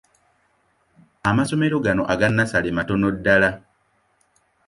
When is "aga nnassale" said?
2.13-2.69